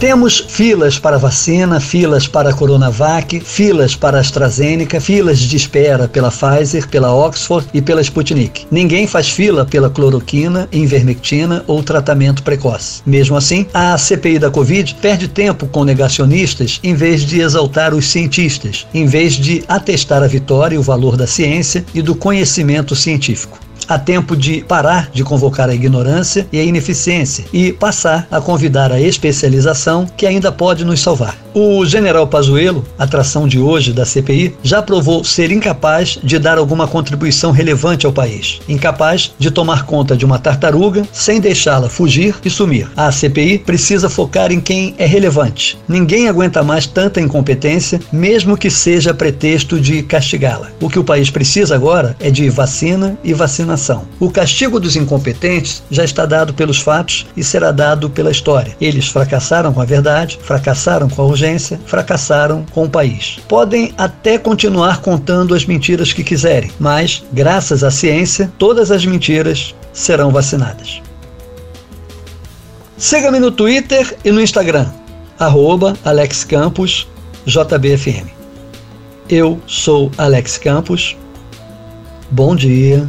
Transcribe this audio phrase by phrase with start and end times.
[0.00, 6.88] Temos filas para vacina, filas para Coronavac, filas para AstraZeneca, filas de espera pela Pfizer,
[6.88, 8.66] pela Oxford e pela Sputnik.
[8.70, 13.02] Ninguém faz fila pela cloroquina, invermectina ou tratamento precoce.
[13.04, 18.06] Mesmo assim, a CPI da Covid perde tempo com negacionistas em vez de exaltar os
[18.06, 22.96] cientistas, em vez de atestar a vitória e o valor da ciência e do conhecimento
[22.96, 23.58] científico.
[23.90, 28.92] Há tempo de parar de convocar a ignorância e a ineficiência e passar a convidar
[28.92, 31.36] a especialização que ainda pode nos salvar.
[31.52, 36.86] O general Pazuello, atração de hoje da CPI, já provou ser incapaz de dar alguma
[36.86, 42.48] contribuição relevante ao país, incapaz de tomar conta de uma tartaruga sem deixá-la fugir e
[42.48, 42.88] sumir.
[42.96, 45.76] A CPI precisa focar em quem é relevante.
[45.88, 50.68] Ninguém aguenta mais tanta incompetência, mesmo que seja pretexto de castigá-la.
[50.80, 53.79] O que o país precisa agora é de vacina e vacinação.
[54.18, 58.76] O castigo dos incompetentes já está dado pelos fatos e será dado pela história.
[58.80, 63.38] Eles fracassaram com a verdade, fracassaram com a urgência fracassaram com o país.
[63.48, 69.74] Podem até continuar contando as mentiras que quiserem, mas, graças à ciência, todas as mentiras
[69.92, 71.02] serão vacinadas.
[72.96, 74.86] Siga-me no Twitter e no Instagram,
[75.38, 77.08] arroba Alex Campos,
[77.46, 78.28] JBFM.
[79.28, 81.16] Eu sou Alex Campos.
[82.30, 83.08] Bom dia